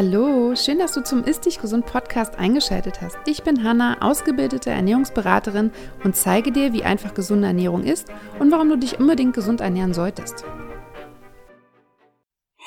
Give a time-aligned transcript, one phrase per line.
[0.00, 3.18] Hallo, schön, dass du zum Ist Dich Gesund Podcast eingeschaltet hast.
[3.26, 5.72] Ich bin Hanna, ausgebildete Ernährungsberaterin
[6.04, 8.06] und zeige dir, wie einfach gesunde Ernährung ist
[8.38, 10.44] und warum du dich unbedingt gesund ernähren solltest.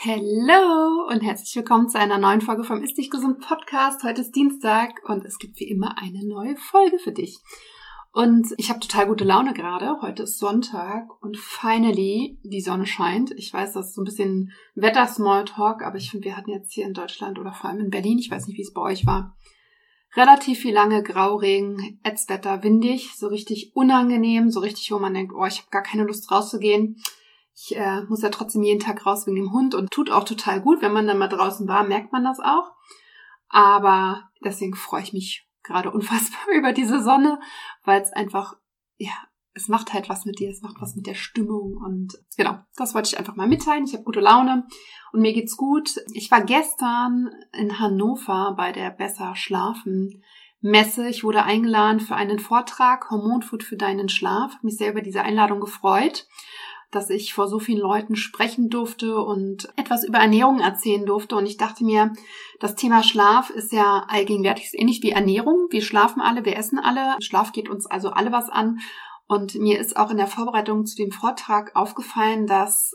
[0.03, 4.03] Hallo und herzlich willkommen zu einer neuen Folge vom Ist Dich Gesund Podcast.
[4.03, 7.39] Heute ist Dienstag und es gibt wie immer eine neue Folge für dich.
[8.13, 10.01] Und ich habe total gute Laune gerade.
[10.01, 13.31] Heute ist Sonntag und finally die Sonne scheint.
[13.31, 16.85] Ich weiß, das ist so ein bisschen Wetter-Smalltalk, aber ich finde, wir hatten jetzt hier
[16.85, 19.37] in Deutschland oder vor allem in Berlin, ich weiß nicht, wie es bei euch war,
[20.17, 25.45] relativ viel lange Grauregen, Ätzwetter, windig, so richtig unangenehm, so richtig, wo man denkt, oh,
[25.45, 26.97] ich habe gar keine Lust rauszugehen.
[27.55, 30.59] Ich äh, muss ja trotzdem jeden Tag raus wegen dem Hund und tut auch total
[30.59, 30.81] gut.
[30.81, 32.71] Wenn man dann mal draußen war, merkt man das auch.
[33.47, 37.39] Aber deswegen freue ich mich gerade unfassbar über diese Sonne,
[37.83, 38.55] weil es einfach,
[38.97, 39.11] ja,
[39.53, 42.93] es macht halt was mit dir, es macht was mit der Stimmung und genau, das
[42.93, 43.83] wollte ich einfach mal mitteilen.
[43.83, 44.65] Ich habe gute Laune
[45.11, 45.95] und mir geht's gut.
[46.13, 50.23] Ich war gestern in Hannover bei der Besser Schlafen
[50.61, 51.09] Messe.
[51.09, 54.53] Ich wurde eingeladen für einen Vortrag Hormonfood für deinen Schlaf.
[54.61, 56.27] Mich sehr über diese Einladung gefreut
[56.91, 61.35] dass ich vor so vielen Leuten sprechen durfte und etwas über Ernährung erzählen durfte.
[61.35, 62.13] Und ich dachte mir,
[62.59, 65.67] das Thema Schlaf ist ja allgegenwärtig, ähnlich wie Ernährung.
[65.69, 67.15] Wir schlafen alle, wir essen alle.
[67.21, 68.79] Schlaf geht uns also alle was an.
[69.27, 72.91] Und mir ist auch in der Vorbereitung zu dem Vortrag aufgefallen, dass,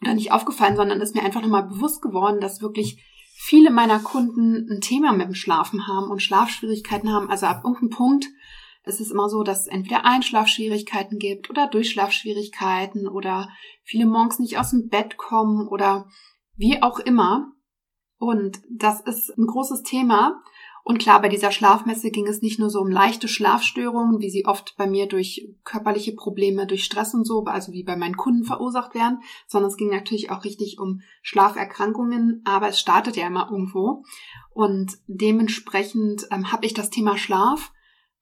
[0.00, 3.04] oder nicht aufgefallen, sondern ist mir einfach nochmal bewusst geworden, dass wirklich
[3.36, 7.28] viele meiner Kunden ein Thema mit dem Schlafen haben und Schlafschwierigkeiten haben.
[7.28, 8.26] Also ab irgendeinem Punkt
[8.82, 13.48] es ist immer so, dass es entweder Einschlafschwierigkeiten gibt oder Durchschlafschwierigkeiten oder
[13.82, 16.08] viele morgens nicht aus dem Bett kommen oder
[16.56, 17.52] wie auch immer.
[18.18, 20.42] Und das ist ein großes Thema.
[20.82, 24.46] Und klar, bei dieser Schlafmesse ging es nicht nur so um leichte Schlafstörungen, wie sie
[24.46, 28.44] oft bei mir durch körperliche Probleme, durch Stress und so, also wie bei meinen Kunden
[28.44, 33.50] verursacht werden, sondern es ging natürlich auch richtig um Schlaferkrankungen, aber es startet ja immer
[33.50, 34.04] irgendwo.
[34.52, 37.72] Und dementsprechend ähm, habe ich das Thema Schlaf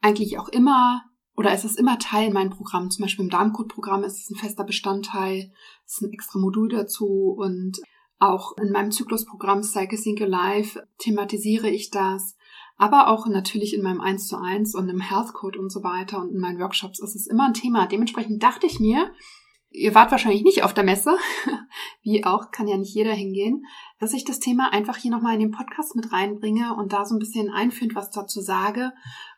[0.01, 1.03] eigentlich auch immer
[1.37, 2.91] oder es ist immer Teil in meinem Programm.
[2.91, 5.53] Zum Beispiel im Darmcode-Programm ist es ein fester Bestandteil,
[5.87, 7.79] es ist ein extra Modul dazu und
[8.19, 12.37] auch in meinem Zyklusprogramm Psyche Think Alive thematisiere ich das.
[12.77, 16.21] Aber auch natürlich in meinem 1 zu 1 und im Health Code und so weiter
[16.21, 17.87] und in meinen Workshops ist es immer ein Thema.
[17.87, 19.13] Dementsprechend dachte ich mir,
[19.71, 21.17] ihr wart wahrscheinlich nicht auf der Messe,
[22.03, 23.65] wie auch, kann ja nicht jeder hingehen,
[23.99, 27.15] dass ich das Thema einfach hier nochmal in den Podcast mit reinbringe und da so
[27.15, 28.93] ein bisschen einführend was dazu sage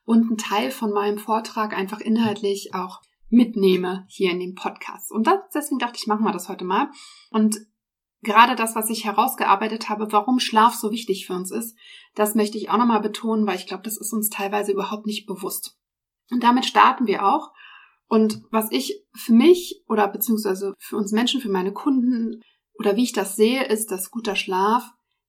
[0.04, 5.12] und einen Teil von meinem Vortrag einfach inhaltlich auch mitnehme hier in den Podcast.
[5.12, 6.90] Und das, deswegen dachte ich, machen wir das heute mal.
[7.30, 7.56] Und
[8.22, 11.76] gerade das, was ich herausgearbeitet habe, warum Schlaf so wichtig für uns ist,
[12.14, 15.26] das möchte ich auch nochmal betonen, weil ich glaube, das ist uns teilweise überhaupt nicht
[15.26, 15.78] bewusst.
[16.30, 17.52] Und damit starten wir auch.
[18.10, 22.42] Und was ich für mich oder beziehungsweise für uns Menschen, für meine Kunden
[22.76, 24.82] oder wie ich das sehe, ist, dass guter Schlaf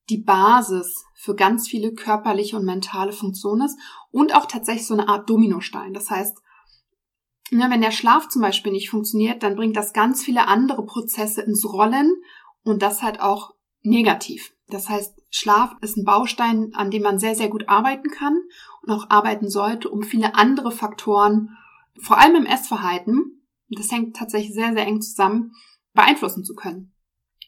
[0.09, 3.78] die Basis für ganz viele körperliche und mentale Funktionen ist
[4.09, 5.94] und auch tatsächlich so eine Art Dominostein.
[5.94, 6.40] Das heißt,
[7.52, 11.44] ne, wenn der Schlaf zum Beispiel nicht funktioniert, dann bringt das ganz viele andere Prozesse
[11.44, 12.12] ins Rollen
[12.64, 13.53] und das halt auch
[13.84, 14.56] negativ.
[14.70, 18.41] Das heißt, Schlaf ist ein Baustein, an dem man sehr, sehr gut arbeiten kann
[18.81, 21.58] und auch arbeiten sollte, um viele andere Faktoren,
[22.00, 25.53] vor allem im Essverhalten, das hängt tatsächlich sehr, sehr eng zusammen,
[25.94, 26.94] beeinflussen zu können.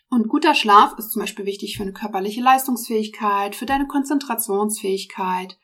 [0.09, 5.57] Und guter Schlaf ist zum Beispiel wichtig für eine körperliche Leistungsfähigkeit, für deine Konzentrationsfähigkeit,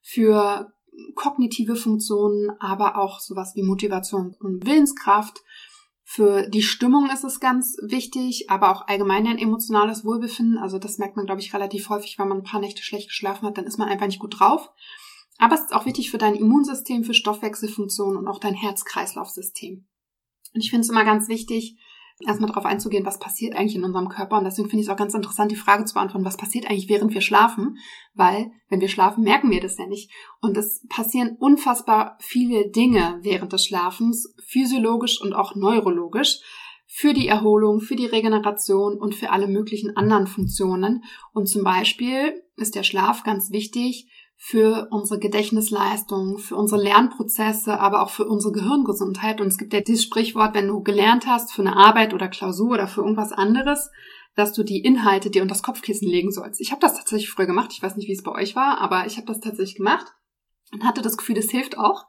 [0.00, 0.72] für
[1.14, 5.42] kognitive Funktionen, aber auch sowas wie Motivation und Willenskraft.
[6.02, 10.58] Für die Stimmung ist es ganz wichtig, aber auch allgemein ein emotionales Wohlbefinden.
[10.58, 13.46] Also das merkt man, glaube ich, relativ häufig, wenn man ein paar Nächte schlecht geschlafen
[13.46, 14.70] hat, dann ist man einfach nicht gut drauf.
[15.42, 19.84] Aber es ist auch wichtig für dein Immunsystem, für Stoffwechselfunktionen und auch dein Herz-Kreislauf-System.
[20.54, 21.76] Und ich finde es immer ganz wichtig,
[22.24, 24.38] erstmal darauf einzugehen, was passiert eigentlich in unserem Körper.
[24.38, 26.88] Und deswegen finde ich es auch ganz interessant, die Frage zu beantworten, was passiert eigentlich,
[26.88, 27.78] während wir schlafen?
[28.14, 30.12] Weil, wenn wir schlafen, merken wir das ja nicht.
[30.40, 36.38] Und es passieren unfassbar viele Dinge während des Schlafens, physiologisch und auch neurologisch,
[36.86, 41.02] für die Erholung, für die Regeneration und für alle möglichen anderen Funktionen.
[41.32, 44.08] Und zum Beispiel ist der Schlaf ganz wichtig
[44.44, 49.40] für unsere Gedächtnisleistung, für unsere Lernprozesse, aber auch für unsere Gehirngesundheit.
[49.40, 52.72] Und es gibt ja dieses Sprichwort, wenn du gelernt hast für eine Arbeit oder Klausur
[52.72, 53.88] oder für irgendwas anderes,
[54.34, 56.60] dass du die Inhalte dir unter das Kopfkissen legen sollst.
[56.60, 57.70] Ich habe das tatsächlich früher gemacht.
[57.72, 60.08] Ich weiß nicht, wie es bei euch war, aber ich habe das tatsächlich gemacht
[60.72, 62.06] und hatte das Gefühl, das hilft auch.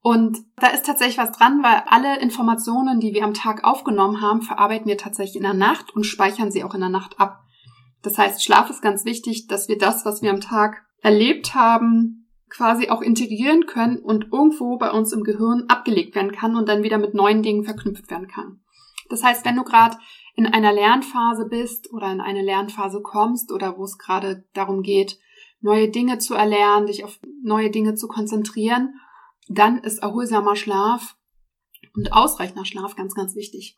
[0.00, 4.40] Und da ist tatsächlich was dran, weil alle Informationen, die wir am Tag aufgenommen haben,
[4.40, 7.42] verarbeiten wir tatsächlich in der Nacht und speichern sie auch in der Nacht ab.
[8.00, 12.26] Das heißt, Schlaf ist ganz wichtig, dass wir das, was wir am Tag erlebt haben,
[12.48, 16.82] quasi auch integrieren können und irgendwo bei uns im Gehirn abgelegt werden kann und dann
[16.82, 18.60] wieder mit neuen Dingen verknüpft werden kann.
[19.08, 19.96] Das heißt, wenn du gerade
[20.34, 25.20] in einer Lernphase bist oder in eine Lernphase kommst oder wo es gerade darum geht,
[25.60, 28.94] neue Dinge zu erlernen, dich auf neue Dinge zu konzentrieren,
[29.46, 31.16] dann ist erholsamer Schlaf
[31.94, 33.76] und ausreichender Schlaf ganz, ganz wichtig.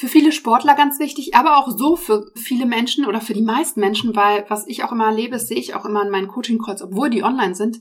[0.00, 3.80] Für viele Sportler ganz wichtig, aber auch so für viele Menschen oder für die meisten
[3.80, 7.10] Menschen, weil was ich auch immer erlebe, sehe ich auch immer in meinen Coaching-Calls, obwohl
[7.10, 7.80] die online sind,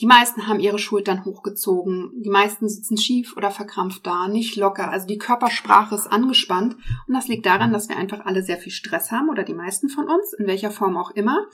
[0.00, 4.90] die meisten haben ihre Schultern hochgezogen, die meisten sitzen schief oder verkrampft da, nicht locker.
[4.90, 6.74] Also die Körpersprache ist angespannt
[7.06, 9.88] und das liegt daran, dass wir einfach alle sehr viel Stress haben oder die meisten
[9.88, 11.46] von uns, in welcher Form auch immer.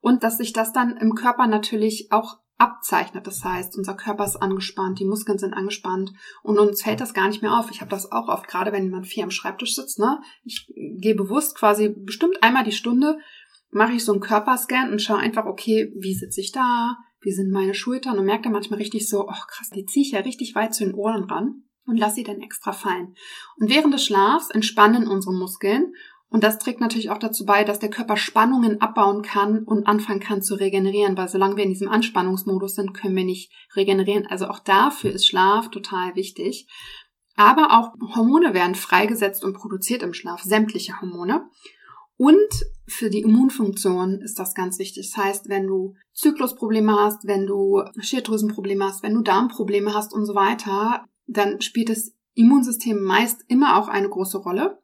[0.00, 3.26] Und dass sich das dann im Körper natürlich auch abzeichnet.
[3.26, 6.12] Das heißt, unser Körper ist angespannt, die Muskeln sind angespannt
[6.42, 7.70] und uns fällt das gar nicht mehr auf.
[7.70, 9.98] Ich habe das auch oft, gerade wenn jemand viel am Schreibtisch sitzt.
[9.98, 10.20] Ne?
[10.44, 13.18] Ich gehe bewusst quasi bestimmt einmal die Stunde,
[13.70, 17.50] mache ich so einen Körperscan und schaue einfach, okay, wie sitze ich da, wie sind
[17.50, 20.74] meine Schultern und merke manchmal richtig so, oh krass, die ziehe ich ja richtig weit
[20.74, 23.14] zu den Ohren ran und lasse sie dann extra fallen.
[23.56, 25.94] Und während des Schlafs entspannen unsere Muskeln
[26.32, 30.20] und das trägt natürlich auch dazu bei, dass der Körper Spannungen abbauen kann und anfangen
[30.20, 34.26] kann zu regenerieren, weil solange wir in diesem Anspannungsmodus sind, können wir nicht regenerieren.
[34.26, 36.66] Also auch dafür ist Schlaf total wichtig.
[37.36, 41.50] Aber auch Hormone werden freigesetzt und produziert im Schlaf, sämtliche Hormone.
[42.16, 45.12] Und für die Immunfunktion ist das ganz wichtig.
[45.12, 50.24] Das heißt, wenn du Zyklusprobleme hast, wenn du Schilddrüsenprobleme hast, wenn du Darmprobleme hast und
[50.24, 54.81] so weiter, dann spielt das Immunsystem meist immer auch eine große Rolle.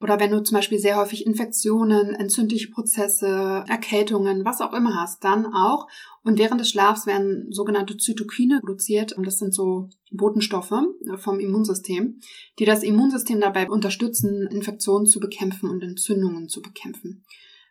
[0.00, 5.24] Oder wenn du zum Beispiel sehr häufig Infektionen, entzündliche Prozesse, Erkältungen, was auch immer hast,
[5.24, 5.88] dann auch.
[6.22, 9.12] Und während des Schlafs werden sogenannte Zytokine produziert.
[9.12, 12.20] Und das sind so Botenstoffe äh, vom Immunsystem,
[12.60, 17.24] die das Immunsystem dabei unterstützen, Infektionen zu bekämpfen und Entzündungen zu bekämpfen.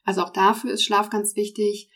[0.03, 1.89] Also auch dafür ist Schlaf ganz wichtig.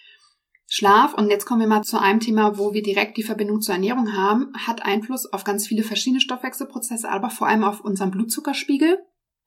[0.67, 3.75] Schlaf, und jetzt kommen wir mal zu einem Thema, wo wir direkt die Verbindung zur
[3.75, 8.97] Ernährung haben, hat Einfluss auf ganz viele verschiedene Stoffwechselprozesse, aber vor allem auf unseren Blutzuckerspiegel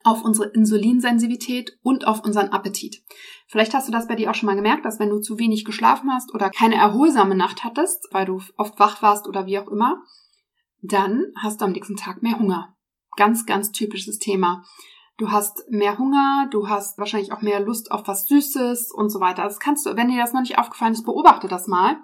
[0.05, 3.03] auf unsere Insulinsensitivität und auf unseren Appetit.
[3.49, 5.65] Vielleicht hast du das bei dir auch schon mal gemerkt, dass wenn du zu wenig
[5.65, 9.69] geschlafen hast oder keine erholsame Nacht hattest, weil du oft wach warst oder wie auch
[9.69, 10.03] immer,
[10.83, 12.77] dann hast du am nächsten Tag mehr Hunger.
[13.17, 14.65] Ganz, ganz typisches Thema.
[15.17, 19.21] Du hast mehr Hunger, du hast wahrscheinlich auch mehr Lust auf was Süßes und so
[19.21, 19.45] weiter.
[19.45, 21.99] Das kannst du, wenn dir das noch nicht aufgefallen ist, beobachte das mal.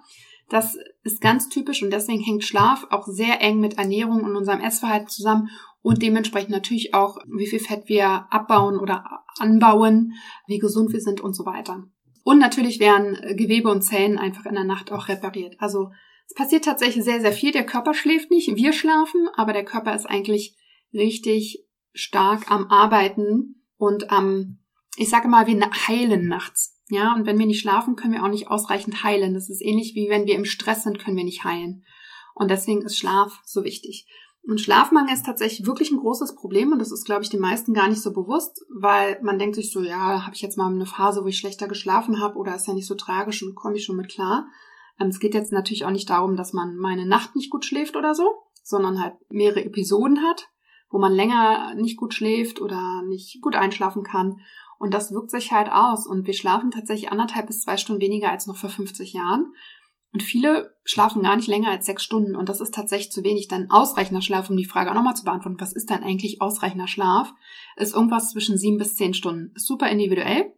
[0.49, 4.61] Das ist ganz typisch und deswegen hängt Schlaf auch sehr eng mit Ernährung und unserem
[4.61, 5.51] Essverhalten zusammen
[5.83, 10.15] und dementsprechend natürlich auch, wie viel Fett wir abbauen oder anbauen,
[10.47, 11.85] wie gesund wir sind und so weiter.
[12.23, 15.57] Und natürlich werden Gewebe und Zellen einfach in der Nacht auch repariert.
[15.59, 15.91] Also
[16.27, 17.51] es passiert tatsächlich sehr, sehr viel.
[17.51, 20.57] Der Körper schläft nicht, wir schlafen, aber der Körper ist eigentlich
[20.93, 24.59] richtig stark am Arbeiten und am,
[24.97, 26.77] ich sage mal, wir heilen nachts.
[26.89, 29.35] Ja, und wenn wir nicht schlafen, können wir auch nicht ausreichend heilen.
[29.35, 31.85] Das ist ähnlich wie wenn wir im Stress sind, können wir nicht heilen.
[32.35, 34.07] Und deswegen ist Schlaf so wichtig.
[34.43, 37.75] Und Schlafmangel ist tatsächlich wirklich ein großes Problem und das ist, glaube ich, den meisten
[37.75, 40.87] gar nicht so bewusst, weil man denkt sich so, ja, habe ich jetzt mal eine
[40.87, 43.85] Phase, wo ich schlechter geschlafen habe oder ist ja nicht so tragisch und komme ich
[43.85, 44.47] schon mit klar.
[44.99, 47.97] Ähm, es geht jetzt natürlich auch nicht darum, dass man meine Nacht nicht gut schläft
[47.97, 48.29] oder so,
[48.63, 50.49] sondern halt mehrere Episoden hat,
[50.91, 54.41] wo man länger nicht gut schläft oder nicht gut einschlafen kann.
[54.79, 56.07] Und das wirkt sich halt aus.
[56.07, 59.53] Und wir schlafen tatsächlich anderthalb bis zwei Stunden weniger als noch vor 50 Jahren.
[60.13, 63.47] Und viele schlafen gar nicht länger als sechs Stunden und das ist tatsächlich zu wenig.
[63.47, 66.89] Dann ausreichender Schlaf, um die Frage auch nochmal zu beantworten, was ist dann eigentlich ausreichender
[66.89, 67.33] Schlaf,
[67.77, 69.53] ist irgendwas zwischen sieben bis zehn Stunden.
[69.55, 70.53] Ist super individuell.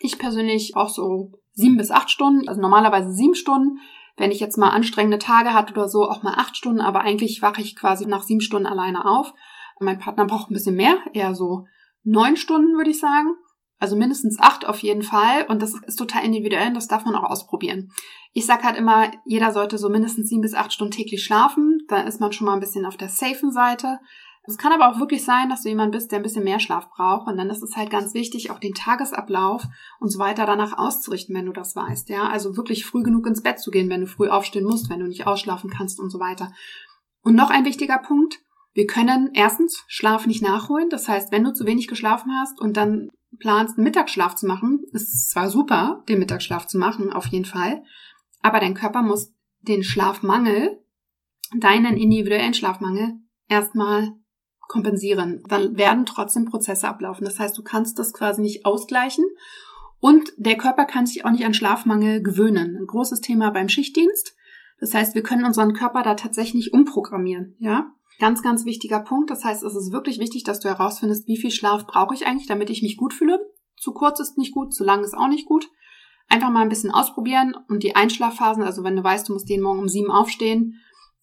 [0.00, 3.78] Ich persönlich auch so sieben bis acht Stunden, also normalerweise sieben Stunden.
[4.16, 7.40] Wenn ich jetzt mal anstrengende Tage hatte oder so, auch mal acht Stunden, aber eigentlich
[7.40, 9.32] wache ich quasi nach sieben Stunden alleine auf.
[9.78, 11.64] Mein Partner braucht ein bisschen mehr, eher so
[12.02, 13.30] neun Stunden, würde ich sagen.
[13.80, 15.46] Also mindestens acht auf jeden Fall.
[15.48, 17.90] Und das ist total individuell und das darf man auch ausprobieren.
[18.32, 21.78] Ich sag halt immer, jeder sollte so mindestens sieben bis acht Stunden täglich schlafen.
[21.88, 23.98] Da ist man schon mal ein bisschen auf der safen Seite.
[24.44, 26.90] Es kann aber auch wirklich sein, dass du jemand bist, der ein bisschen mehr Schlaf
[26.90, 27.26] braucht.
[27.26, 29.64] Und dann ist es halt ganz wichtig, auch den Tagesablauf
[29.98, 32.08] und so weiter danach auszurichten, wenn du das weißt.
[32.10, 35.00] Ja, also wirklich früh genug ins Bett zu gehen, wenn du früh aufstehen musst, wenn
[35.00, 36.52] du nicht ausschlafen kannst und so weiter.
[37.22, 38.40] Und noch ein wichtiger Punkt.
[38.72, 40.88] Wir können erstens Schlaf nicht nachholen.
[40.90, 44.82] Das heißt, wenn du zu wenig geschlafen hast und dann planst, einen Mittagsschlaf zu machen,
[44.92, 47.82] ist es zwar super, den Mittagsschlaf zu machen, auf jeden Fall,
[48.42, 50.82] aber dein Körper muss den Schlafmangel,
[51.56, 54.12] deinen individuellen Schlafmangel, erstmal
[54.68, 55.42] kompensieren.
[55.48, 57.24] Dann werden trotzdem Prozesse ablaufen.
[57.24, 59.24] Das heißt, du kannst das quasi nicht ausgleichen.
[59.98, 62.76] Und der Körper kann sich auch nicht an Schlafmangel gewöhnen.
[62.80, 64.34] Ein großes Thema beim Schichtdienst.
[64.78, 67.92] Das heißt, wir können unseren Körper da tatsächlich umprogrammieren, ja?
[68.20, 69.30] Ganz, ganz wichtiger Punkt.
[69.30, 72.46] Das heißt, es ist wirklich wichtig, dass du herausfindest, wie viel Schlaf brauche ich eigentlich,
[72.46, 73.40] damit ich mich gut fühle.
[73.78, 75.70] Zu kurz ist nicht gut, zu lang ist auch nicht gut.
[76.28, 79.62] Einfach mal ein bisschen ausprobieren und die Einschlafphasen, also wenn du weißt, du musst jeden
[79.62, 80.74] Morgen um sieben aufstehen,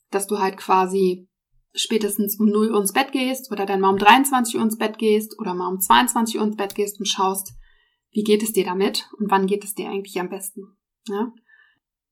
[0.10, 1.30] dass du halt quasi
[1.76, 4.98] spätestens um 0 Uhr ins Bett gehst oder dann mal um 23 Uhr ins Bett
[4.98, 7.54] gehst oder mal um 22 Uhr ins Bett gehst und schaust,
[8.12, 10.76] wie geht es dir damit und wann geht es dir eigentlich am besten.
[11.08, 11.32] Ja?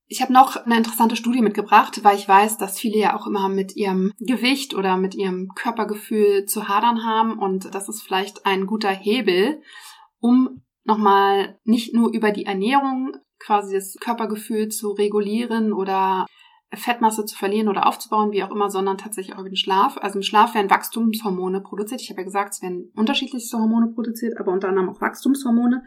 [0.07, 3.49] Ich habe noch eine interessante Studie mitgebracht, weil ich weiß, dass viele ja auch immer
[3.49, 8.67] mit ihrem Gewicht oder mit ihrem Körpergefühl zu hadern haben und das ist vielleicht ein
[8.67, 9.61] guter Hebel,
[10.19, 16.27] um nochmal nicht nur über die Ernährung quasi das Körpergefühl zu regulieren oder
[16.73, 19.97] Fettmasse zu verlieren oder aufzubauen, wie auch immer, sondern tatsächlich auch über den Schlaf.
[19.97, 22.01] Also im Schlaf werden Wachstumshormone produziert.
[22.01, 25.83] Ich habe ja gesagt, es werden unterschiedlichste Hormone produziert, aber unter anderem auch Wachstumshormone.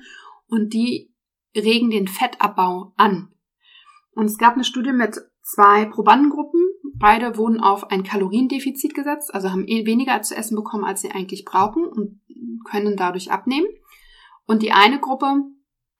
[0.49, 1.13] Und die
[1.55, 3.33] regen den Fettabbau an.
[4.19, 6.61] Und es gab eine Studie mit zwei Probandengruppen.
[6.97, 11.13] Beide wurden auf ein Kaloriendefizit gesetzt, also haben eh weniger zu essen bekommen, als sie
[11.13, 12.21] eigentlich brauchen und
[12.69, 13.69] können dadurch abnehmen.
[14.45, 15.45] Und die eine Gruppe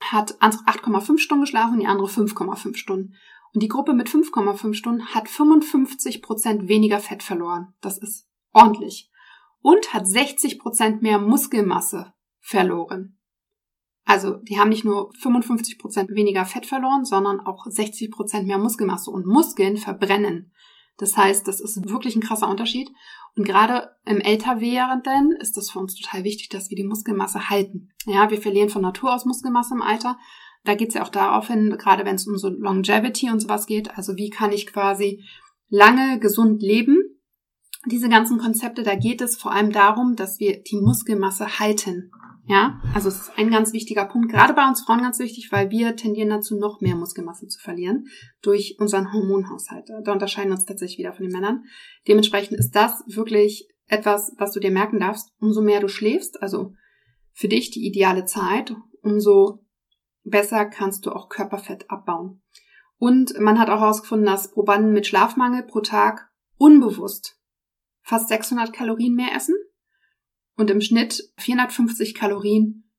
[0.01, 3.15] hat 8,5 Stunden geschlafen, die andere 5,5 Stunden.
[3.55, 7.75] Und die Gruppe mit 5,5 Stunden hat 55 Prozent weniger Fett verloren.
[7.81, 9.13] Das ist ordentlich.
[9.61, 13.18] Und hat 60 Prozent mehr Muskelmasse verloren.
[14.09, 18.57] Also die haben nicht nur 55 Prozent weniger Fett verloren, sondern auch 60 Prozent mehr
[18.57, 19.11] Muskelmasse.
[19.11, 20.51] Und Muskeln verbrennen.
[20.97, 22.91] Das heißt, das ist wirklich ein krasser Unterschied.
[23.37, 27.91] Und gerade im Älterwerden ist das für uns total wichtig, dass wir die Muskelmasse halten.
[28.07, 30.19] Ja, wir verlieren von Natur aus Muskelmasse im Alter.
[30.65, 33.67] Da geht es ja auch darauf hin, gerade wenn es um so Longevity und sowas
[33.67, 33.99] geht.
[33.99, 35.23] Also wie kann ich quasi
[35.69, 37.08] lange gesund leben?
[37.91, 42.11] Diese ganzen Konzepte, da geht es vor allem darum, dass wir die Muskelmasse halten.
[42.47, 45.71] Ja, also es ist ein ganz wichtiger Punkt, gerade bei uns Frauen ganz wichtig, weil
[45.71, 48.07] wir tendieren dazu, noch mehr Muskelmasse zu verlieren
[48.41, 49.87] durch unseren Hormonhaushalt.
[50.05, 51.65] Da unterscheiden uns tatsächlich wieder von den Männern.
[52.07, 55.31] Dementsprechend ist das wirklich etwas, was du dir merken darfst.
[55.41, 56.73] Umso mehr du schläfst, also
[57.33, 59.65] für dich die ideale Zeit, umso
[60.25, 62.43] besser kannst du auch Körperfett abbauen.
[62.97, 67.38] Und man hat auch herausgefunden, dass Probanden mit Schlafmangel pro Tag unbewusst
[68.09, 69.55] fast 600 Kalorien mehr essen
[70.57, 72.91] und im Schnitt 450 Kalorien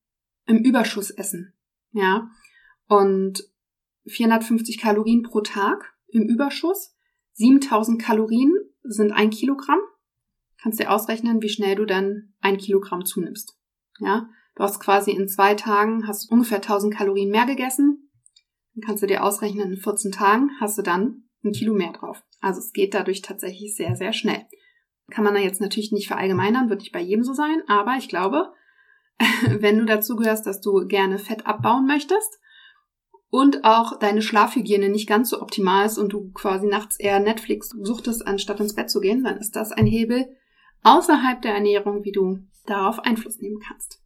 [0.46, 1.54] im Überschuss essen.
[1.92, 2.30] Ja,
[2.88, 3.44] und
[4.06, 6.96] 450 Kalorien pro Tag im Überschuss.
[7.34, 9.80] 7000 Kalorien sind ein Kilogramm.
[10.62, 13.58] Kannst dir ausrechnen, wie schnell du dann ein Kilogramm zunimmst.
[14.00, 18.12] Ja, du hast quasi in zwei Tagen hast ungefähr 1000 Kalorien mehr gegessen.
[18.75, 22.24] Dann kannst du dir ausrechnen, in 14 Tagen hast du dann ein Kilo mehr drauf.
[22.42, 24.46] Also es geht dadurch tatsächlich sehr, sehr schnell.
[25.10, 28.10] Kann man da jetzt natürlich nicht verallgemeinern, wird nicht bei jedem so sein, aber ich
[28.10, 28.54] glaube,
[29.48, 32.39] wenn du dazu gehörst, dass du gerne Fett abbauen möchtest
[33.30, 37.70] und auch deine Schlafhygiene nicht ganz so optimal ist und du quasi nachts eher Netflix
[37.70, 40.36] suchtest, anstatt ins Bett zu gehen, dann ist das ein Hebel
[40.84, 44.01] außerhalb der Ernährung, wie du darauf Einfluss nehmen kannst.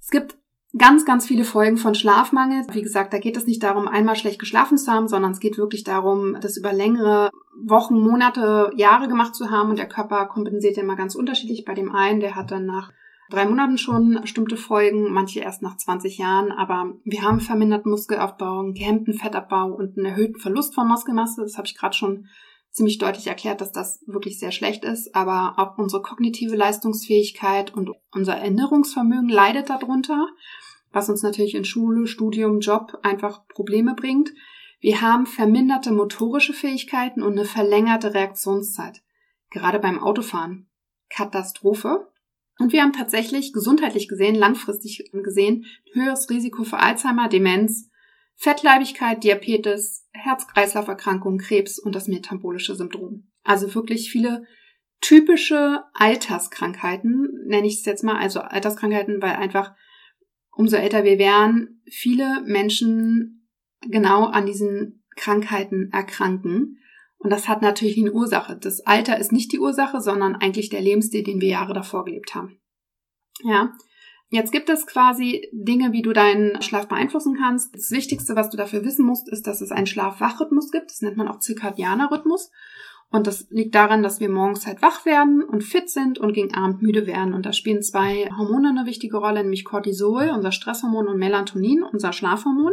[0.00, 0.36] Es gibt
[0.76, 2.66] ganz, ganz viele Folgen von Schlafmangel.
[2.72, 5.58] Wie gesagt, da geht es nicht darum, einmal schlecht geschlafen zu haben, sondern es geht
[5.58, 7.30] wirklich darum, das über längere
[7.62, 11.64] Wochen, Monate, Jahre gemacht zu haben und der Körper kompensiert ja immer ganz unterschiedlich.
[11.64, 12.92] Bei dem einen, der hat dann nach
[13.30, 18.72] drei Monaten schon bestimmte Folgen, manche erst nach 20 Jahren, aber wir haben verminderten Muskelaufbau,
[18.72, 21.42] gehemmten Fettabbau und einen erhöhten Verlust von Muskelmasse.
[21.42, 22.26] Das habe ich gerade schon
[22.74, 27.90] ziemlich deutlich erklärt, dass das wirklich sehr schlecht ist, aber auch unsere kognitive Leistungsfähigkeit und
[28.12, 30.26] unser Erinnerungsvermögen leidet darunter
[30.94, 34.32] was uns natürlich in Schule, Studium, Job einfach Probleme bringt.
[34.80, 39.02] Wir haben verminderte motorische Fähigkeiten und eine verlängerte Reaktionszeit.
[39.50, 40.68] Gerade beim Autofahren.
[41.10, 42.08] Katastrophe.
[42.58, 47.90] Und wir haben tatsächlich gesundheitlich gesehen, langfristig gesehen, höheres Risiko für Alzheimer, Demenz,
[48.36, 53.30] Fettleibigkeit, Diabetes, Herz-Kreislauf-Erkrankungen, Krebs und das metabolische Syndrom.
[53.42, 54.44] Also wirklich viele
[55.00, 59.74] typische Alterskrankheiten, nenne ich es jetzt mal, also Alterskrankheiten, weil einfach
[60.50, 63.48] umso älter wir werden, viele Menschen
[63.80, 66.78] genau an diesen Krankheiten erkranken.
[67.18, 68.56] Und das hat natürlich eine Ursache.
[68.56, 72.34] Das Alter ist nicht die Ursache, sondern eigentlich der Lebensstil, den wir Jahre davor gelebt
[72.34, 72.60] haben.
[73.42, 73.72] Ja.
[74.34, 77.72] Jetzt gibt es quasi Dinge, wie du deinen Schlaf beeinflussen kannst.
[77.72, 80.90] Das Wichtigste, was du dafür wissen musst, ist, dass es einen Schlaf-Wach-Rhythmus gibt.
[80.90, 82.50] Das nennt man auch zirkadianer Rhythmus.
[83.12, 86.52] Und das liegt daran, dass wir morgens halt wach werden und fit sind und gegen
[86.52, 87.32] Abend müde werden.
[87.32, 92.12] Und da spielen zwei Hormone eine wichtige Rolle, nämlich Cortisol, unser Stresshormon, und Melatonin, unser
[92.12, 92.72] Schlafhormon.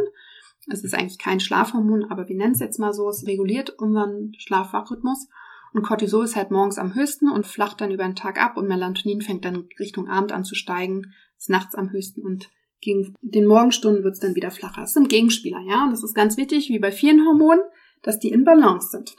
[0.66, 3.08] Es ist eigentlich kein Schlafhormon, aber wir nennen es jetzt mal so.
[3.08, 5.28] Es reguliert unseren Schlaf-Wach-Rhythmus.
[5.72, 8.68] Und Cortisol ist halt morgens am höchsten und flacht dann über den Tag ab und
[8.68, 12.50] Melatonin fängt dann Richtung Abend an zu steigen, ist nachts am höchsten und
[12.80, 14.82] gegen den Morgenstunden wird es dann wieder flacher.
[14.82, 15.84] Das sind Gegenspieler, ja.
[15.84, 17.62] Und das ist ganz wichtig, wie bei vielen Hormonen,
[18.02, 19.16] dass die in Balance sind.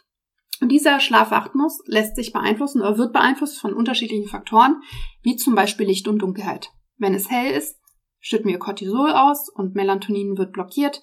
[0.61, 4.81] Und dieser Schlafwachmus lässt sich beeinflussen oder wird beeinflusst von unterschiedlichen Faktoren,
[5.21, 6.71] wie zum Beispiel Licht und Dunkelheit.
[6.97, 7.79] Wenn es hell ist,
[8.19, 11.01] schütten wir Cortisol aus und Melatonin wird blockiert.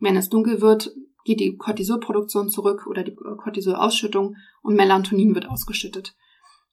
[0.00, 0.92] Wenn es dunkel wird,
[1.28, 6.16] geht die Cortisolproduktion zurück oder die Cortisolausschüttung und Melatonin wird ausgeschüttet.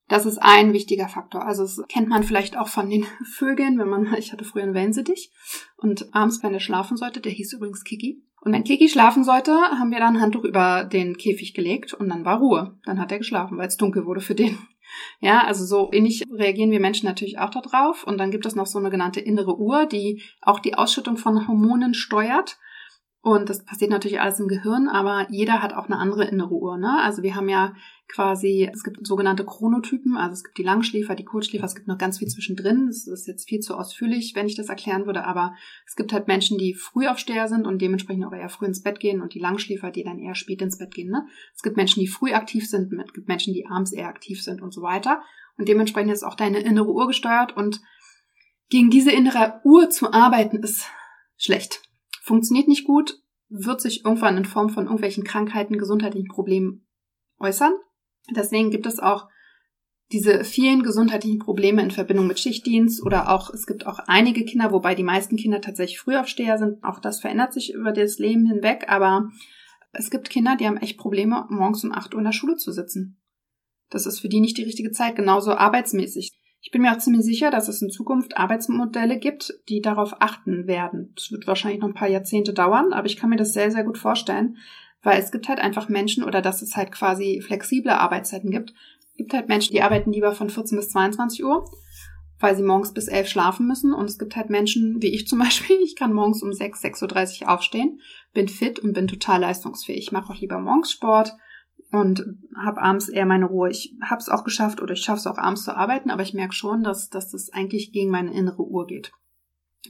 [0.07, 1.45] Das ist ein wichtiger Faktor.
[1.45, 4.73] Also das kennt man vielleicht auch von den Vögeln, wenn man, ich hatte früher einen
[4.73, 5.31] Wellensittich
[5.75, 8.23] und abends, wenn er schlafen sollte, der hieß übrigens Kiki.
[8.39, 12.07] Und wenn Kiki schlafen sollte, haben wir dann ein Handtuch über den Käfig gelegt und
[12.07, 12.79] dann war Ruhe.
[12.85, 14.57] Dann hat er geschlafen, weil es dunkel wurde für den.
[15.19, 18.05] Ja, also so ähnlich reagieren wir Menschen natürlich auch darauf.
[18.05, 21.47] Und dann gibt es noch so eine genannte innere Uhr, die auch die Ausschüttung von
[21.47, 22.57] Hormonen steuert.
[23.25, 26.77] Und das passiert natürlich alles im Gehirn, aber jeder hat auch eine andere innere Uhr.
[26.77, 27.01] Ne?
[27.01, 27.73] Also wir haben ja
[28.07, 31.97] quasi, es gibt sogenannte Chronotypen, also es gibt die Langschläfer, die Kurzschläfer, es gibt noch
[31.97, 32.85] ganz viel zwischendrin.
[32.85, 35.55] Das ist jetzt viel zu ausführlich, wenn ich das erklären würde, aber
[35.87, 38.99] es gibt halt Menschen, die früh aufsteher sind und dementsprechend auch eher früh ins Bett
[38.99, 41.09] gehen und die Langschläfer, die dann eher spät ins Bett gehen.
[41.09, 41.25] Ne?
[41.55, 44.61] Es gibt Menschen, die früh aktiv sind, es gibt Menschen, die abends eher aktiv sind
[44.61, 45.23] und so weiter.
[45.57, 47.81] Und dementsprechend ist auch deine innere Uhr gesteuert und
[48.69, 50.85] gegen diese innere Uhr zu arbeiten ist
[51.37, 51.84] schlecht
[52.25, 56.87] funktioniert nicht gut, wird sich irgendwann in Form von irgendwelchen Krankheiten, gesundheitlichen Problemen
[57.39, 57.73] äußern.
[58.35, 59.27] Deswegen gibt es auch
[60.11, 64.71] diese vielen gesundheitlichen Probleme in Verbindung mit Schichtdienst oder auch, es gibt auch einige Kinder,
[64.71, 66.83] wobei die meisten Kinder tatsächlich Frühaufsteher sind.
[66.83, 69.29] Auch das verändert sich über das Leben hinweg, aber
[69.91, 72.71] es gibt Kinder, die haben echt Probleme, morgens um 8 Uhr in der Schule zu
[72.71, 73.21] sitzen.
[73.91, 76.33] Das ist für die nicht die richtige Zeit, genauso arbeitsmäßig.
[76.65, 80.65] Ich bin mir auch ziemlich sicher, dass es in Zukunft Arbeitsmodelle gibt, die darauf achten
[80.65, 81.13] werden.
[81.15, 83.83] Es wird wahrscheinlich noch ein paar Jahrzehnte dauern, aber ich kann mir das sehr, sehr
[83.83, 84.57] gut vorstellen,
[85.03, 88.73] weil es gibt halt einfach Menschen oder dass es halt quasi flexible Arbeitszeiten gibt.
[89.11, 91.69] Es gibt halt Menschen, die arbeiten lieber von 14 bis 22 Uhr,
[92.39, 93.93] weil sie morgens bis 11 schlafen müssen.
[93.93, 97.43] Und es gibt halt Menschen, wie ich zum Beispiel, ich kann morgens um 6, 6.30
[97.43, 98.01] Uhr aufstehen,
[98.33, 99.99] bin fit und bin total leistungsfähig.
[99.99, 101.35] Ich mache auch lieber morgens Sport
[101.95, 102.23] und
[102.55, 103.69] habe abends eher meine Ruhe.
[103.69, 106.33] Ich habe es auch geschafft oder ich schaffe es auch abends zu arbeiten, aber ich
[106.33, 109.11] merke schon, dass, dass das eigentlich gegen meine innere Uhr geht.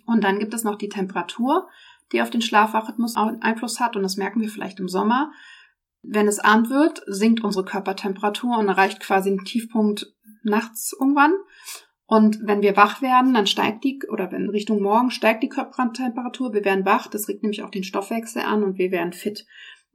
[0.05, 1.67] Und dann gibt es noch die Temperatur,
[2.11, 5.31] die auf den Schlafwachrhythmus Einfluss hat und das merken wir vielleicht im Sommer.
[6.01, 10.13] Wenn es Abend wird, sinkt unsere Körpertemperatur und erreicht quasi einen Tiefpunkt
[10.43, 11.33] nachts irgendwann.
[12.07, 16.53] Und wenn wir wach werden, dann steigt die, oder wenn Richtung Morgen steigt die Körpertemperatur,
[16.53, 19.45] wir werden wach, das regt nämlich auch den Stoffwechsel an und wir werden fit.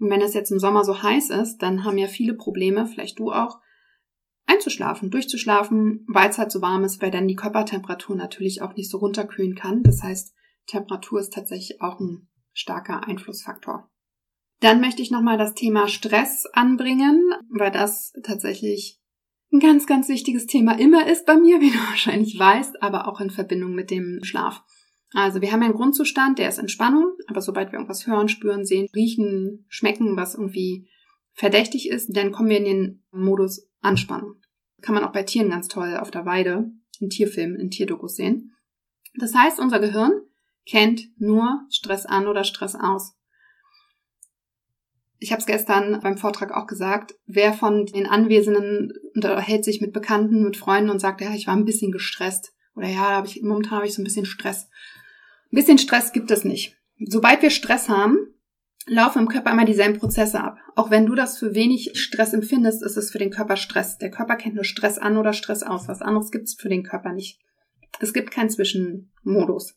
[0.01, 3.19] Und wenn es jetzt im Sommer so heiß ist, dann haben ja viele Probleme, vielleicht
[3.19, 3.61] du auch,
[4.47, 8.91] einzuschlafen, durchzuschlafen, weil es halt so warm ist, weil dann die Körpertemperatur natürlich auch nicht
[8.91, 9.83] so runterkühlen kann.
[9.83, 10.35] Das heißt,
[10.67, 13.89] Temperatur ist tatsächlich auch ein starker Einflussfaktor.
[14.61, 18.99] Dann möchte ich nochmal das Thema Stress anbringen, weil das tatsächlich
[19.53, 23.21] ein ganz, ganz wichtiges Thema immer ist bei mir, wie du wahrscheinlich weißt, aber auch
[23.21, 24.63] in Verbindung mit dem Schlaf.
[25.13, 28.89] Also wir haben einen Grundzustand, der ist Entspannung, aber sobald wir irgendwas hören, spüren, sehen,
[28.95, 30.89] riechen, schmecken, was irgendwie
[31.33, 34.35] verdächtig ist, dann kommen wir in den Modus Anspannung.
[34.83, 36.71] Kann man auch bei Tieren ganz toll auf der Weide,
[37.01, 38.55] in Tierfilmen, in Tierdokus sehen.
[39.15, 40.13] Das heißt, unser Gehirn
[40.67, 43.17] kennt nur Stress an oder Stress aus.
[45.19, 49.93] Ich habe es gestern beim Vortrag auch gesagt, wer von den Anwesenden unterhält sich mit
[49.93, 52.55] Bekannten, mit Freunden und sagt, ja, ich war ein bisschen gestresst.
[52.75, 54.69] Oder ja, hab ich, momentan habe ich so ein bisschen Stress.
[55.53, 56.77] Ein bisschen Stress gibt es nicht.
[56.99, 58.17] Sobald wir Stress haben,
[58.87, 60.59] laufen im Körper immer dieselben Prozesse ab.
[60.77, 63.99] Auch wenn du das für wenig Stress empfindest, ist es für den Körper Stress.
[63.99, 65.89] Der Körper kennt nur Stress an oder Stress aus.
[65.89, 67.41] Was anderes gibt es für den Körper nicht.
[68.01, 69.75] Es gibt keinen Zwischenmodus.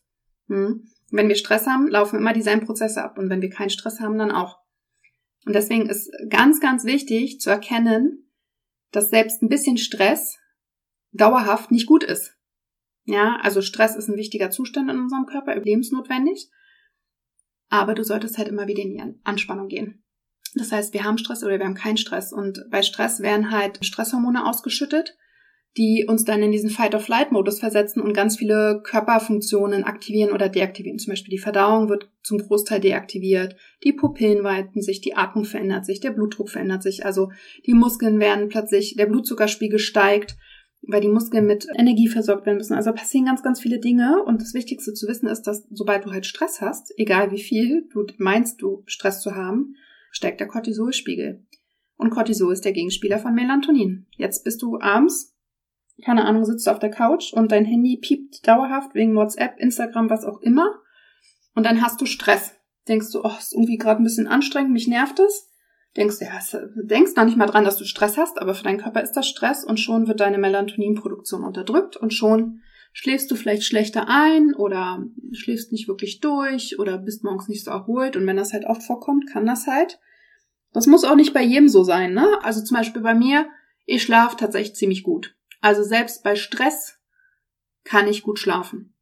[0.48, 0.86] Hm?
[1.10, 3.18] Wenn wir Stress haben, laufen immer dieselben Prozesse ab.
[3.18, 4.58] Und wenn wir keinen Stress haben, dann auch.
[5.46, 8.30] Und deswegen ist ganz, ganz wichtig zu erkennen,
[8.92, 10.38] dass selbst ein bisschen Stress
[11.12, 12.36] dauerhaft nicht gut ist.
[13.04, 16.48] Ja, also Stress ist ein wichtiger Zustand in unserem Körper, lebensnotwendig.
[17.68, 20.04] Aber du solltest halt immer wieder in die Anspannung gehen.
[20.54, 22.32] Das heißt, wir haben Stress oder wir haben keinen Stress.
[22.32, 25.16] Und bei Stress werden halt Stresshormone ausgeschüttet,
[25.76, 31.00] die uns dann in diesen Fight-of-Flight-Modus versetzen und ganz viele Körperfunktionen aktivieren oder deaktivieren.
[31.00, 35.84] Zum Beispiel die Verdauung wird zum Großteil deaktiviert, die Pupillen weiten sich, die Atmung verändert
[35.84, 37.32] sich, der Blutdruck verändert sich, also
[37.66, 40.36] die Muskeln werden plötzlich, der Blutzuckerspiegel steigt
[40.88, 42.74] weil die Muskeln mit Energie versorgt werden müssen.
[42.74, 44.22] Also passieren ganz, ganz viele Dinge.
[44.24, 47.88] Und das Wichtigste zu wissen ist, dass sobald du halt Stress hast, egal wie viel
[47.92, 49.74] du meinst, du Stress zu haben,
[50.10, 51.44] steigt der Cortisolspiegel.
[51.96, 54.06] Und Cortisol ist der Gegenspieler von Melatonin.
[54.16, 55.36] Jetzt bist du abends,
[56.04, 60.10] keine Ahnung, sitzt du auf der Couch und dein Handy piept dauerhaft wegen WhatsApp, Instagram,
[60.10, 60.80] was auch immer.
[61.54, 62.52] Und dann hast du Stress.
[62.88, 65.53] Denkst du, oh, ist irgendwie gerade ein bisschen anstrengend, mich nervt es
[65.96, 69.02] denkst, ja, denkst noch nicht mal dran, dass du Stress hast, aber für deinen Körper
[69.02, 72.60] ist das Stress und schon wird deine Melatoninproduktion unterdrückt und schon
[72.92, 77.70] schläfst du vielleicht schlechter ein oder schläfst nicht wirklich durch oder bist morgens nicht so
[77.70, 79.98] erholt und wenn das halt oft vorkommt, kann das halt.
[80.72, 82.38] Das muss auch nicht bei jedem so sein, ne?
[82.42, 83.46] Also zum Beispiel bei mir,
[83.84, 85.36] ich schlafe tatsächlich ziemlich gut.
[85.60, 86.98] Also selbst bei Stress
[87.84, 88.93] kann ich gut schlafen.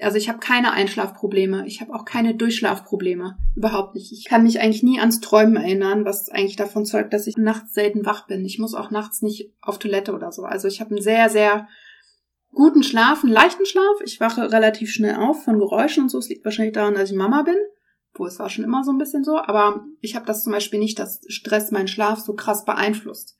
[0.00, 4.12] Also ich habe keine Einschlafprobleme, ich habe auch keine Durchschlafprobleme, überhaupt nicht.
[4.12, 7.74] Ich kann mich eigentlich nie ans Träumen erinnern, was eigentlich davon zeugt, dass ich nachts
[7.74, 8.44] selten wach bin.
[8.44, 10.44] Ich muss auch nachts nicht auf Toilette oder so.
[10.44, 11.68] Also ich habe einen sehr, sehr
[12.52, 14.00] guten Schlaf, einen leichten Schlaf.
[14.04, 16.18] Ich wache relativ schnell auf von Geräuschen und so.
[16.18, 17.56] Es liegt wahrscheinlich daran, dass ich Mama bin.
[18.14, 19.38] Wo es war schon immer so ein bisschen so.
[19.38, 23.36] Aber ich habe das zum Beispiel nicht, dass Stress meinen Schlaf so krass beeinflusst.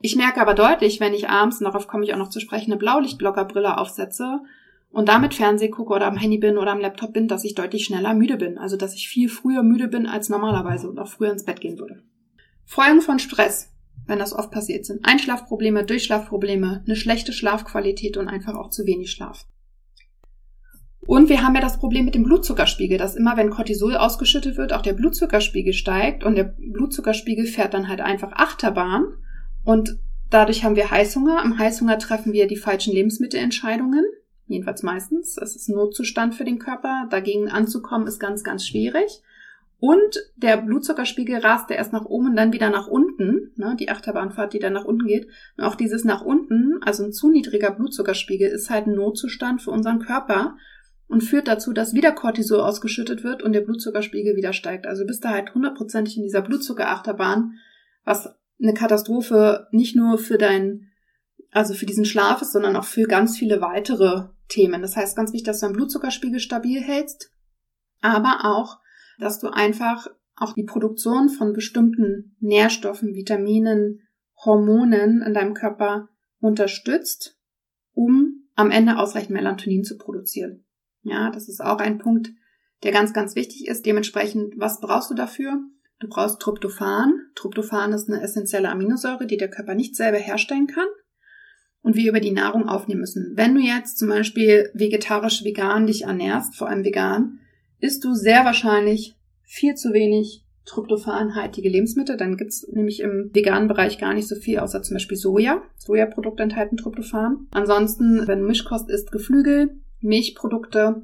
[0.00, 2.70] Ich merke aber deutlich, wenn ich abends, und darauf komme ich auch noch zu sprechen,
[2.70, 4.40] eine Blaulichtblockerbrille aufsetze,
[4.90, 7.84] und damit Fernseh gucke oder am Handy bin oder am Laptop bin, dass ich deutlich
[7.84, 8.58] schneller müde bin.
[8.58, 11.78] Also dass ich viel früher müde bin als normalerweise und auch früher ins Bett gehen
[11.78, 12.02] würde.
[12.64, 13.72] Folgen von Stress,
[14.06, 15.04] wenn das oft passiert sind.
[15.04, 19.46] Einschlafprobleme, Durchschlafprobleme, eine schlechte Schlafqualität und einfach auch zu wenig Schlaf.
[21.06, 24.72] Und wir haben ja das Problem mit dem Blutzuckerspiegel, dass immer wenn Cortisol ausgeschüttet wird,
[24.72, 29.04] auch der Blutzuckerspiegel steigt und der Blutzuckerspiegel fährt dann halt einfach Achterbahn
[29.64, 29.98] und
[30.30, 31.42] dadurch haben wir Heißhunger.
[31.44, 34.04] Im Heißhunger treffen wir die falschen Lebensmittelentscheidungen
[34.46, 35.36] Jedenfalls meistens.
[35.38, 37.06] Es ist ein Notzustand für den Körper.
[37.10, 39.22] Dagegen anzukommen ist ganz, ganz schwierig.
[39.78, 43.52] Und der Blutzuckerspiegel rast erst nach oben und dann wieder nach unten.
[43.56, 45.28] Ne, die Achterbahnfahrt, die dann nach unten geht.
[45.56, 49.70] Und auch dieses nach unten, also ein zu niedriger Blutzuckerspiegel, ist halt ein Notzustand für
[49.70, 50.56] unseren Körper
[51.08, 54.86] und führt dazu, dass wieder Cortisol ausgeschüttet wird und der Blutzuckerspiegel wieder steigt.
[54.86, 57.58] Also bist du halt hundertprozentig in dieser Blutzuckerachterbahn,
[58.04, 60.85] was eine Katastrophe nicht nur für dein,
[61.56, 64.82] also für diesen Schlaf ist, sondern auch für ganz viele weitere Themen.
[64.82, 67.32] Das heißt ganz wichtig, dass du deinen Blutzuckerspiegel stabil hältst,
[68.02, 68.78] aber auch,
[69.18, 74.02] dass du einfach auch die Produktion von bestimmten Nährstoffen, Vitaminen,
[74.44, 77.38] Hormonen in deinem Körper unterstützt,
[77.94, 80.66] um am Ende ausreichend Melatonin zu produzieren.
[81.00, 82.32] Ja, das ist auch ein Punkt,
[82.82, 83.86] der ganz, ganz wichtig ist.
[83.86, 85.58] Dementsprechend, was brauchst du dafür?
[86.00, 87.14] Du brauchst Tryptophan.
[87.34, 90.86] Tryptophan ist eine essentielle Aminosäure, die der Körper nicht selber herstellen kann
[91.86, 93.34] und wir über die Nahrung aufnehmen müssen.
[93.36, 97.38] Wenn du jetzt zum Beispiel vegetarisch vegan dich ernährst, vor allem vegan,
[97.78, 102.16] isst du sehr wahrscheinlich viel zu wenig tryptophanhaltige Lebensmittel.
[102.16, 105.62] Dann gibt's nämlich im veganen Bereich gar nicht so viel, außer zum Beispiel Soja.
[105.76, 107.46] Sojaprodukte enthalten Tryptophan.
[107.52, 111.02] Ansonsten, wenn Mischkost isst, Geflügel, Milchprodukte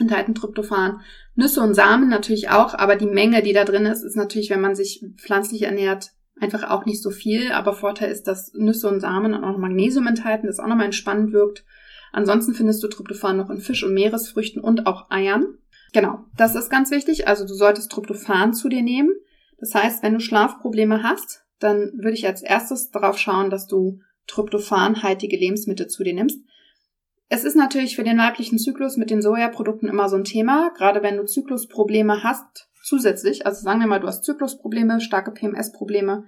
[0.00, 1.00] enthalten Tryptophan.
[1.36, 4.60] Nüsse und Samen natürlich auch, aber die Menge, die da drin ist, ist natürlich, wenn
[4.60, 9.00] man sich pflanzlich ernährt, einfach auch nicht so viel, aber Vorteil ist, dass Nüsse und
[9.00, 11.64] Samen und auch noch Magnesium enthalten, das auch nochmal entspannend wirkt.
[12.12, 15.46] Ansonsten findest du Tryptophan noch in Fisch- und Meeresfrüchten und auch Eiern.
[15.92, 17.28] Genau, das ist ganz wichtig.
[17.28, 19.10] Also du solltest Tryptophan zu dir nehmen.
[19.58, 24.00] Das heißt, wenn du Schlafprobleme hast, dann würde ich als erstes darauf schauen, dass du
[24.26, 26.40] tryptophanhaltige Lebensmittel zu dir nimmst.
[27.28, 31.02] Es ist natürlich für den weiblichen Zyklus mit den Sojaprodukten immer so ein Thema, gerade
[31.02, 36.24] wenn du Zyklusprobleme hast, zusätzlich, also sagen wir mal, du hast Zyklusprobleme, starke PMS-Probleme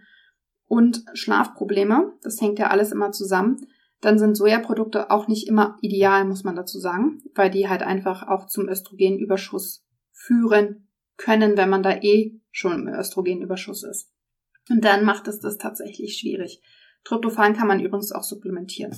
[0.66, 3.66] und Schlafprobleme, das hängt ja alles immer zusammen,
[4.00, 8.28] dann sind Sojaprodukte auch nicht immer ideal, muss man dazu sagen, weil die halt einfach
[8.28, 14.10] auch zum Östrogenüberschuss führen können, wenn man da eh schon im Östrogenüberschuss ist.
[14.68, 16.62] Und dann macht es das tatsächlich schwierig.
[17.04, 18.94] Tryptophan kann man übrigens auch supplementieren.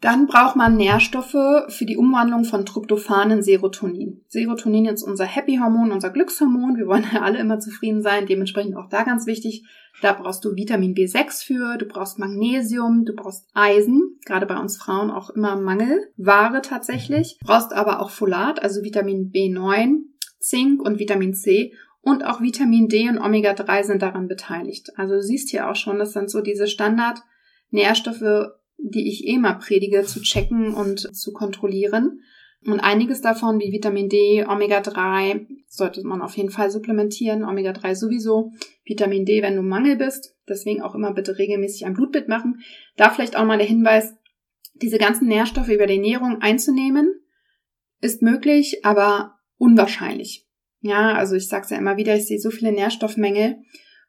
[0.00, 4.24] Dann braucht man Nährstoffe für die Umwandlung von Tryptophan in Serotonin.
[4.28, 6.78] Serotonin ist unser Happy-Hormon, unser Glückshormon.
[6.78, 8.26] Wir wollen ja alle immer zufrieden sein.
[8.26, 9.64] Dementsprechend auch da ganz wichtig.
[10.00, 14.18] Da brauchst du Vitamin B6 für, du brauchst Magnesium, du brauchst Eisen.
[14.24, 17.36] Gerade bei uns Frauen auch immer Mangelware tatsächlich.
[17.40, 19.98] Du brauchst aber auch Folat, also Vitamin B9,
[20.38, 21.74] Zink und Vitamin C.
[22.00, 24.88] Und auch Vitamin D und Omega-3 sind daran beteiligt.
[24.96, 27.18] Also du siehst hier auch schon, das sind so diese Standard
[27.70, 32.20] Nährstoffe, die ich eh mal predige, zu checken und zu kontrollieren.
[32.66, 37.44] Und einiges davon, wie Vitamin D, Omega-3, sollte man auf jeden Fall supplementieren.
[37.44, 38.52] Omega-3 sowieso.
[38.84, 40.36] Vitamin D, wenn du Mangel bist.
[40.48, 42.60] Deswegen auch immer bitte regelmäßig ein Blutbild machen.
[42.96, 44.14] Da vielleicht auch mal der Hinweis,
[44.74, 47.14] diese ganzen Nährstoffe über die Ernährung einzunehmen,
[48.02, 50.46] ist möglich, aber unwahrscheinlich.
[50.80, 53.58] Ja, also ich sag's ja immer wieder, ich sehe so viele Nährstoffmängel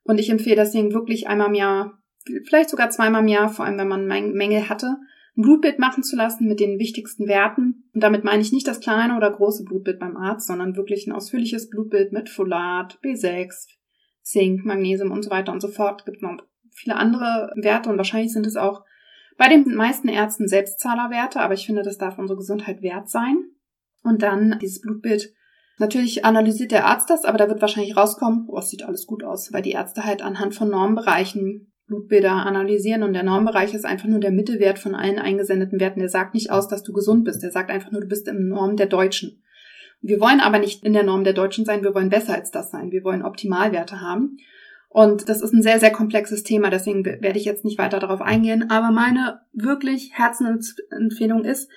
[0.04, 2.01] und ich empfehle deswegen wirklich einmal im Jahr
[2.46, 4.98] vielleicht sogar zweimal im Jahr, vor allem wenn man Mängel hatte,
[5.38, 7.90] ein Blutbild machen zu lassen mit den wichtigsten Werten.
[7.94, 11.14] Und damit meine ich nicht das kleine oder große Blutbild beim Arzt, sondern wirklich ein
[11.14, 13.68] ausführliches Blutbild mit Folat, B6,
[14.22, 16.02] Zink, Magnesium und so weiter und so fort.
[16.02, 16.38] Es gibt noch
[16.74, 18.84] viele andere Werte und wahrscheinlich sind es auch
[19.38, 23.38] bei den meisten Ärzten Selbstzahlerwerte, aber ich finde, das darf unsere Gesundheit wert sein.
[24.04, 25.34] Und dann dieses Blutbild
[25.82, 29.24] Natürlich analysiert der Arzt das, aber da wird wahrscheinlich rauskommen, oh, es sieht alles gut
[29.24, 34.08] aus, weil die Ärzte halt anhand von Normbereichen Blutbilder analysieren und der Normbereich ist einfach
[34.08, 36.00] nur der Mittelwert von allen eingesendeten Werten.
[36.00, 37.44] Der sagt nicht aus, dass du gesund bist.
[37.44, 39.44] Der sagt einfach nur, du bist im Norm der Deutschen.
[40.02, 42.72] Wir wollen aber nicht in der Norm der Deutschen sein, wir wollen besser als das
[42.72, 42.92] sein.
[42.92, 44.38] Wir wollen Optimalwerte haben.
[44.88, 48.22] Und das ist ein sehr, sehr komplexes Thema, deswegen werde ich jetzt nicht weiter darauf
[48.22, 48.70] eingehen.
[48.70, 51.70] Aber meine wirklich Herzensempfehlung ist,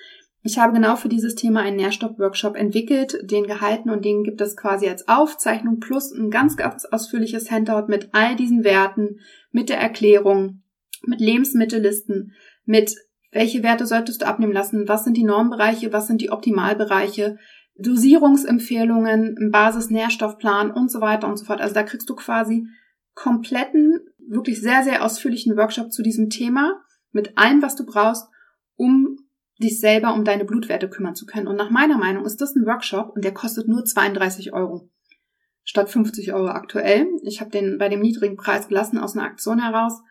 [0.47, 4.55] Ich habe genau für dieses Thema einen Nährstoff-Workshop entwickelt, den gehalten und den gibt es
[4.55, 9.79] quasi als Aufzeichnung plus ein ganz, ganz ausführliches Handout mit all diesen Werten, mit der
[9.79, 10.61] Erklärung,
[11.01, 12.93] mit Lebensmittellisten, mit
[13.31, 17.39] welche Werte solltest du abnehmen lassen, was sind die Normbereiche, was sind die Optimalbereiche,
[17.79, 21.59] Dosierungsempfehlungen, Basis-Nährstoffplan und so weiter und so fort.
[21.59, 22.67] Also da kriegst du quasi
[23.15, 28.27] kompletten, wirklich sehr, sehr ausführlichen Workshop zu diesem Thema mit allem, was du brauchst,
[28.75, 29.24] um
[29.61, 31.47] dich selber um deine Blutwerte kümmern zu können.
[31.47, 34.89] Und nach meiner Meinung ist das ein Workshop und der kostet nur 32 Euro
[35.65, 37.07] statt 50 Euro aktuell.
[37.23, 40.01] Ich habe den bei dem niedrigen Preis gelassen aus einer Aktion heraus.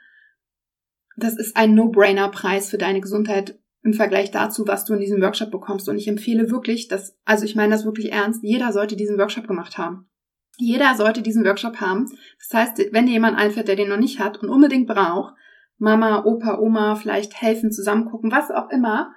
[1.16, 5.50] Das ist ein No-Brainer-Preis für deine Gesundheit im Vergleich dazu, was du in diesem Workshop
[5.50, 5.88] bekommst.
[5.88, 9.46] Und ich empfehle wirklich, dass, also ich meine das wirklich ernst, jeder sollte diesen Workshop
[9.46, 10.08] gemacht haben.
[10.56, 12.10] Jeder sollte diesen Workshop haben.
[12.38, 15.34] Das heißt, wenn dir jemand einfällt, der den noch nicht hat und unbedingt braucht,
[15.78, 19.12] Mama, Opa, Oma vielleicht helfen, zusammen gucken, was auch immer,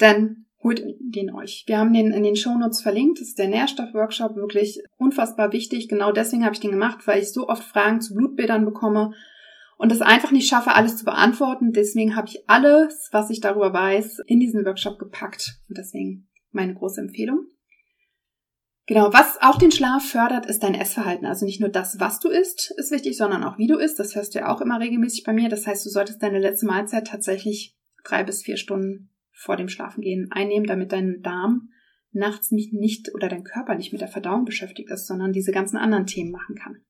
[0.00, 1.64] dann holt den euch.
[1.66, 3.20] Wir haben den in den Shownotes verlinkt.
[3.20, 5.88] Das ist der Nährstoffworkshop, wirklich unfassbar wichtig.
[5.88, 9.12] Genau deswegen habe ich den gemacht, weil ich so oft Fragen zu Blutbildern bekomme
[9.78, 11.72] und es einfach nicht schaffe, alles zu beantworten.
[11.72, 15.58] Deswegen habe ich alles, was ich darüber weiß, in diesen Workshop gepackt.
[15.68, 17.46] Und deswegen meine große Empfehlung.
[18.86, 21.24] Genau, was auch den Schlaf fördert, ist dein Essverhalten.
[21.24, 23.98] Also nicht nur das, was du isst, ist wichtig, sondern auch wie du isst.
[23.98, 25.48] Das hörst du ja auch immer regelmäßig bei mir.
[25.48, 29.10] Das heißt, du solltest deine letzte Mahlzeit tatsächlich drei bis vier Stunden
[29.40, 31.70] vor dem Schlafengehen einnehmen, damit dein Darm
[32.12, 35.78] nachts nicht, nicht oder dein Körper nicht mit der Verdauung beschäftigt ist, sondern diese ganzen
[35.78, 36.82] anderen Themen machen kann.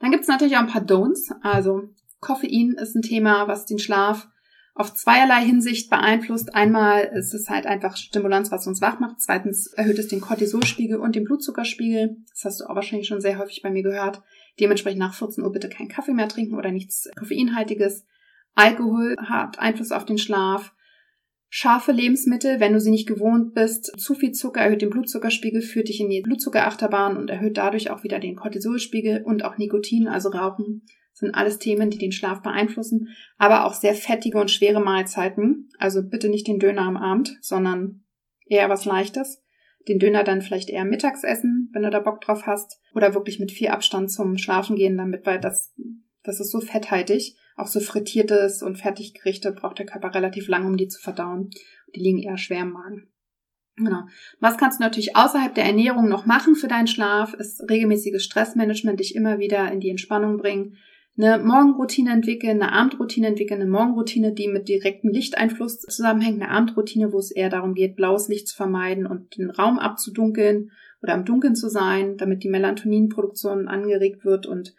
[0.00, 1.32] Dann gibt es natürlich auch ein paar Don'ts.
[1.42, 4.28] Also Koffein ist ein Thema, was den Schlaf
[4.74, 6.54] auf zweierlei Hinsicht beeinflusst.
[6.54, 9.20] Einmal ist es halt einfach Stimulanz, was uns wach macht.
[9.20, 12.16] Zweitens erhöht es den Cortisolspiegel und den Blutzuckerspiegel.
[12.30, 14.22] Das hast du auch wahrscheinlich schon sehr häufig bei mir gehört.
[14.60, 18.06] Dementsprechend nach 14 Uhr bitte keinen Kaffee mehr trinken oder nichts Koffeinhaltiges.
[18.54, 20.74] Alkohol hat Einfluss auf den Schlaf.
[21.48, 25.88] Scharfe Lebensmittel, wenn du sie nicht gewohnt bist, zu viel Zucker erhöht den Blutzuckerspiegel, führt
[25.88, 30.28] dich in die Blutzuckerachterbahn und erhöht dadurch auch wieder den Cortisolspiegel und auch Nikotin, also
[30.30, 30.82] Rauchen,
[31.16, 35.70] sind alles Themen, die den Schlaf beeinflussen, aber auch sehr fettige und schwere Mahlzeiten.
[35.78, 38.04] Also bitte nicht den Döner am Abend, sondern
[38.44, 39.42] eher was Leichtes.
[39.88, 42.80] Den Döner dann vielleicht eher mittags essen, wenn du da Bock drauf hast.
[42.94, 45.74] Oder wirklich mit viel Abstand zum Schlafen gehen, damit, weil das,
[46.22, 47.34] das ist so fetthaltig.
[47.56, 51.50] Auch so frittiertes und Fertiggerichte braucht der Körper relativ lang, um die zu verdauen.
[51.94, 53.08] Die liegen eher schwer im Magen.
[53.76, 54.02] Genau.
[54.40, 57.34] Was kannst du natürlich außerhalb der Ernährung noch machen für deinen Schlaf?
[57.34, 60.76] Ist regelmäßiges Stressmanagement, dich immer wieder in die Entspannung bringen
[61.18, 67.12] eine Morgenroutine entwickeln, eine Abendroutine entwickeln, eine Morgenroutine, die mit direktem Lichteinfluss zusammenhängt, eine Abendroutine,
[67.12, 71.24] wo es eher darum geht, blaues Licht zu vermeiden und den Raum abzudunkeln oder im
[71.24, 74.74] Dunkeln zu sein, damit die Melatoninproduktion angeregt wird und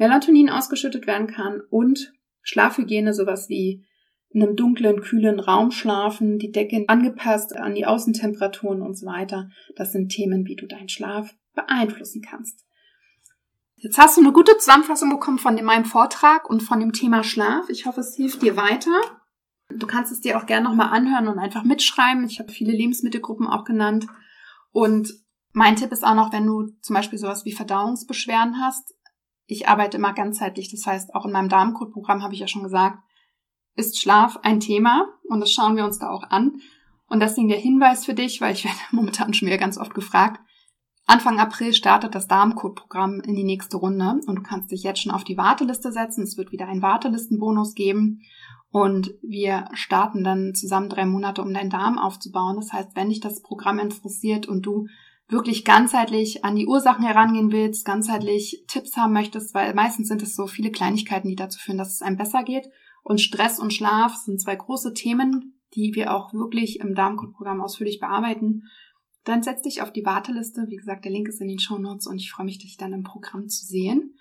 [0.00, 3.84] Melatonin ausgeschüttet werden kann und Schlafhygiene, sowas wie
[4.30, 9.50] in einem dunklen, kühlen Raum schlafen, die Decke angepasst an die Außentemperaturen und so weiter.
[9.76, 12.64] Das sind Themen, wie du deinen Schlaf beeinflussen kannst.
[13.76, 17.68] Jetzt hast du eine gute Zusammenfassung bekommen von meinem Vortrag und von dem Thema Schlaf.
[17.68, 18.98] Ich hoffe, es hilft dir weiter.
[19.68, 22.24] Du kannst es dir auch gerne nochmal anhören und einfach mitschreiben.
[22.24, 24.06] Ich habe viele Lebensmittelgruppen auch genannt.
[24.72, 25.12] Und
[25.52, 28.94] mein Tipp ist auch noch, wenn du zum Beispiel sowas wie Verdauungsbeschwerden hast.
[29.50, 30.70] Ich arbeite immer ganzheitlich.
[30.70, 32.98] Das heißt, auch in meinem Darmcode-Programm habe ich ja schon gesagt,
[33.74, 35.08] ist Schlaf ein Thema.
[35.28, 36.60] Und das schauen wir uns da auch an.
[37.08, 40.40] Und deswegen der Hinweis für dich, weil ich werde momentan schon wieder ganz oft gefragt,
[41.06, 45.10] Anfang April startet das Darmcode-Programm in die nächste Runde und du kannst dich jetzt schon
[45.10, 46.22] auf die Warteliste setzen.
[46.22, 48.20] Es wird wieder einen Wartelistenbonus geben
[48.70, 52.54] und wir starten dann zusammen drei Monate, um deinen Darm aufzubauen.
[52.54, 54.86] Das heißt, wenn dich das Programm interessiert und du
[55.30, 60.34] wirklich ganzheitlich an die Ursachen herangehen willst, ganzheitlich Tipps haben möchtest, weil meistens sind es
[60.34, 62.68] so viele Kleinigkeiten, die dazu führen, dass es einem besser geht.
[63.02, 68.00] Und Stress und Schlaf sind zwei große Themen, die wir auch wirklich im Darmcode-Programm ausführlich
[68.00, 68.64] bearbeiten.
[69.24, 70.66] Dann setz dich auf die Warteliste.
[70.68, 72.92] Wie gesagt, der Link ist in den Show Notes und ich freue mich, dich dann
[72.92, 74.14] im Programm zu sehen.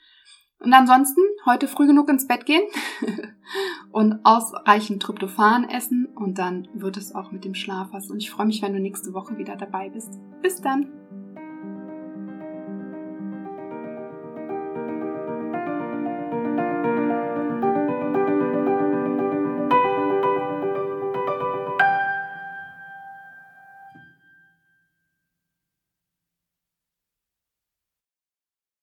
[0.60, 2.63] Und ansonsten heute früh genug ins Bett gehen
[3.91, 8.12] und ausreichend Tryptophan essen und dann wird es auch mit dem Schlaf was.
[8.12, 10.19] Und ich freue mich, wenn du nächste Woche wieder dabei bist.
[10.41, 11.09] Bis dann!